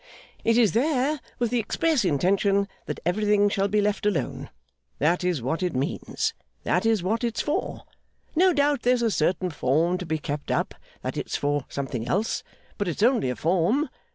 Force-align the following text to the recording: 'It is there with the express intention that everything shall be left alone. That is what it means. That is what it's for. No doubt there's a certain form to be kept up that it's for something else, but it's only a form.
'It 0.43 0.57
is 0.57 0.71
there 0.71 1.19
with 1.37 1.51
the 1.51 1.59
express 1.59 2.03
intention 2.03 2.67
that 2.87 2.99
everything 3.05 3.47
shall 3.49 3.67
be 3.67 3.79
left 3.79 4.03
alone. 4.03 4.49
That 4.97 5.23
is 5.23 5.43
what 5.43 5.61
it 5.61 5.75
means. 5.75 6.33
That 6.63 6.87
is 6.87 7.03
what 7.03 7.23
it's 7.23 7.39
for. 7.41 7.83
No 8.35 8.51
doubt 8.51 8.81
there's 8.81 9.03
a 9.03 9.11
certain 9.11 9.51
form 9.51 9.99
to 9.99 10.07
be 10.07 10.17
kept 10.17 10.49
up 10.49 10.73
that 11.03 11.17
it's 11.17 11.35
for 11.35 11.65
something 11.69 12.07
else, 12.07 12.41
but 12.79 12.87
it's 12.87 13.03
only 13.03 13.29
a 13.29 13.35
form. 13.35 13.89